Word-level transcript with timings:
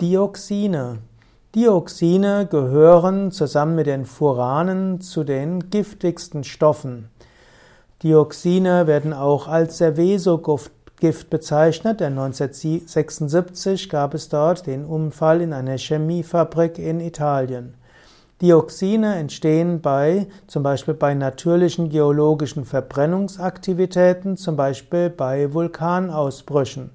Dioxine. 0.00 0.98
Dioxine 1.54 2.48
gehören 2.50 3.30
zusammen 3.30 3.76
mit 3.76 3.86
den 3.86 4.06
Furanen 4.06 5.00
zu 5.00 5.22
den 5.22 5.70
giftigsten 5.70 6.42
Stoffen. 6.42 7.10
Dioxine 8.02 8.88
werden 8.88 9.12
auch 9.12 9.46
als 9.46 9.78
Seveso-Gift 9.78 11.30
bezeichnet, 11.30 12.00
denn 12.00 12.18
1976 12.18 13.88
gab 13.88 14.14
es 14.14 14.28
dort 14.28 14.66
den 14.66 14.84
Unfall 14.84 15.40
in 15.40 15.52
einer 15.52 15.78
Chemiefabrik 15.78 16.80
in 16.80 16.98
Italien. 16.98 17.74
Dioxine 18.42 19.14
entstehen 19.14 19.80
bei, 19.80 20.26
zum 20.48 20.64
Beispiel 20.64 20.94
bei 20.94 21.14
natürlichen 21.14 21.88
geologischen 21.88 22.64
Verbrennungsaktivitäten, 22.64 24.36
zum 24.38 24.56
Beispiel 24.56 25.08
bei 25.08 25.54
Vulkanausbrüchen. 25.54 26.90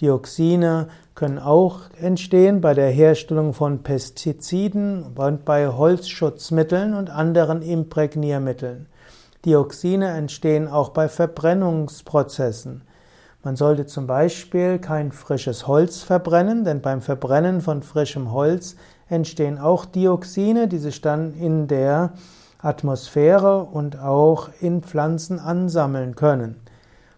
Dioxine 0.00 0.88
können 1.14 1.38
auch 1.38 1.82
entstehen 2.00 2.60
bei 2.60 2.74
der 2.74 2.90
Herstellung 2.90 3.54
von 3.54 3.84
Pestiziden 3.84 5.04
und 5.14 5.44
bei 5.44 5.68
Holzschutzmitteln 5.68 6.94
und 6.94 7.10
anderen 7.10 7.62
Imprägniermitteln. 7.62 8.86
Dioxine 9.44 10.08
entstehen 10.08 10.66
auch 10.66 10.88
bei 10.88 11.08
Verbrennungsprozessen. 11.08 12.82
Man 13.44 13.56
sollte 13.56 13.86
zum 13.86 14.06
Beispiel 14.06 14.78
kein 14.78 15.12
frisches 15.12 15.66
Holz 15.66 16.02
verbrennen, 16.02 16.64
denn 16.64 16.80
beim 16.80 17.00
Verbrennen 17.02 17.60
von 17.60 17.82
frischem 17.82 18.32
Holz 18.32 18.74
entstehen 19.08 19.58
auch 19.58 19.84
Dioxine, 19.84 20.66
die 20.66 20.78
sich 20.78 21.02
dann 21.02 21.34
in 21.34 21.68
der 21.68 22.14
Atmosphäre 22.58 23.62
und 23.64 23.98
auch 23.98 24.48
in 24.60 24.82
Pflanzen 24.82 25.38
ansammeln 25.38 26.14
können. 26.14 26.63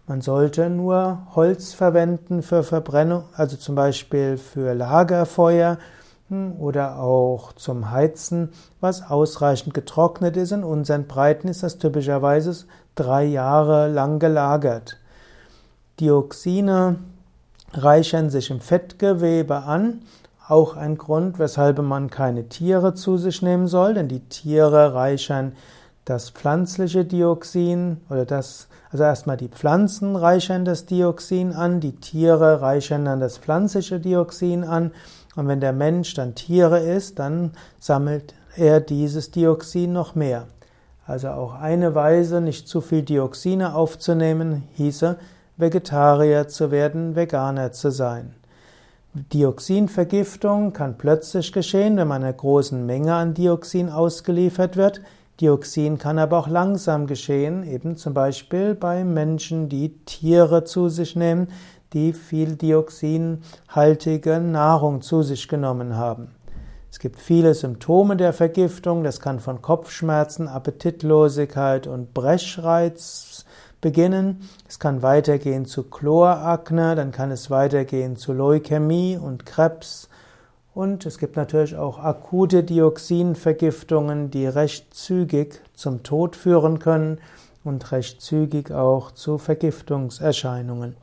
Man 0.09 0.21
sollte 0.21 0.69
nur 0.69 1.27
Holz 1.35 1.73
verwenden 1.73 2.41
für 2.41 2.63
Verbrennung, 2.63 3.25
also 3.33 3.57
zum 3.57 3.75
Beispiel 3.75 4.37
für 4.37 4.73
Lagerfeuer 4.73 5.79
hm, 6.29 6.53
oder 6.59 6.99
auch 7.01 7.51
zum 7.51 7.91
Heizen, 7.91 8.53
was 8.79 9.01
ausreichend 9.01 9.73
getrocknet 9.73 10.37
ist. 10.37 10.53
In 10.53 10.63
unseren 10.63 11.07
Breiten 11.07 11.49
ist 11.49 11.61
das 11.61 11.77
typischerweise 11.77 12.55
drei 12.95 13.25
Jahre 13.25 13.89
lang 13.89 14.19
gelagert. 14.19 14.97
Dioxine 15.99 16.99
reichern 17.73 18.29
sich 18.29 18.49
im 18.49 18.61
Fettgewebe 18.61 19.57
an. 19.63 20.03
Auch 20.47 20.77
ein 20.77 20.97
Grund, 20.97 21.37
weshalb 21.37 21.79
man 21.79 22.09
keine 22.09 22.47
Tiere 22.47 22.93
zu 22.93 23.17
sich 23.17 23.41
nehmen 23.41 23.67
soll, 23.67 23.95
denn 23.95 24.07
die 24.07 24.21
Tiere 24.21 24.93
reichern 24.93 25.51
das 26.09 26.29
pflanzliche 26.29 27.03
Dioxin 27.03 27.97
oder 28.09 28.25
das, 28.25 28.67
also 28.91 29.03
erstmal 29.03 29.35
die 29.35 29.49
Pflanzen 29.49 30.15
reichern 30.15 30.63
das 30.63 30.85
Dioxin 30.85 31.51
an, 31.51 31.81
die 31.81 31.97
Tiere 31.97 32.61
reichern 32.61 33.03
dann 33.03 33.19
das 33.19 33.37
pflanzliche 33.37 33.99
Dioxin 33.99 34.63
an 34.63 34.91
und 35.35 35.47
wenn 35.47 35.59
der 35.59 35.73
Mensch 35.73 36.13
dann 36.13 36.33
Tiere 36.33 36.79
isst, 36.79 37.19
dann 37.19 37.51
sammelt 37.77 38.33
er 38.55 38.79
dieses 38.79 39.31
Dioxin 39.31 39.91
noch 39.91 40.15
mehr. 40.15 40.47
Also 41.05 41.29
auch 41.29 41.53
eine 41.53 41.93
Weise, 41.93 42.41
nicht 42.41 42.67
zu 42.67 42.81
viel 42.81 43.01
Dioxine 43.01 43.75
aufzunehmen, 43.75 44.63
hieße, 44.73 45.17
Vegetarier 45.57 46.47
zu 46.47 46.71
werden, 46.71 47.15
Veganer 47.15 47.71
zu 47.71 47.91
sein. 47.91 48.33
Dioxinvergiftung 49.13 50.73
kann 50.73 50.97
plötzlich 50.97 51.51
geschehen, 51.51 51.97
wenn 51.97 52.07
man 52.07 52.23
einer 52.23 52.33
großen 52.33 52.85
Menge 52.85 53.13
an 53.13 53.33
Dioxin 53.33 53.89
ausgeliefert 53.89 54.77
wird. 54.77 55.01
Dioxin 55.39 55.99
kann 55.99 56.17
aber 56.17 56.39
auch 56.39 56.47
langsam 56.47 57.05
geschehen, 57.05 57.63
eben 57.63 57.95
zum 57.95 58.13
Beispiel 58.13 58.73
bei 58.73 59.03
Menschen, 59.03 59.69
die 59.69 59.97
Tiere 60.05 60.63
zu 60.63 60.89
sich 60.89 61.15
nehmen, 61.15 61.49
die 61.93 62.13
viel 62.13 62.55
dioxinhaltige 62.55 64.39
Nahrung 64.39 65.01
zu 65.01 65.21
sich 65.21 65.47
genommen 65.47 65.95
haben. 65.95 66.31
Es 66.89 66.99
gibt 66.99 67.19
viele 67.19 67.53
Symptome 67.53 68.17
der 68.17 68.33
Vergiftung, 68.33 69.03
das 69.03 69.19
kann 69.19 69.39
von 69.39 69.61
Kopfschmerzen, 69.61 70.47
Appetitlosigkeit 70.47 71.85
und 71.85 72.13
Brechreiz 72.13 73.45
beginnen. 73.81 74.49
Es 74.67 74.79
kann 74.79 75.03
weitergehen 75.03 75.65
zu 75.65 75.83
Chlorakne, 75.83 76.95
dann 76.95 77.11
kann 77.11 77.29
es 77.29 77.51
weitergehen 77.51 78.15
zu 78.15 78.33
Leukämie 78.33 79.17
und 79.17 79.45
Krebs 79.45 80.09
und 80.77 81.07
es 81.07 81.17
gibt 81.17 81.37
natürlich 81.37 81.75
auch 81.75 81.97
akute 81.97 82.63
Dioxinvergiftungen, 82.63 84.29
die 84.29 84.45
recht 84.45 84.93
zügig 84.93 85.59
zum 85.73 86.03
Tod 86.03 86.35
führen 86.35 86.77
können 86.77 87.17
und 87.63 87.91
recht 87.91 88.21
zügig 88.21 88.69
auch 88.69 89.09
zu 89.09 89.39
Vergiftungserscheinungen. 89.39 90.95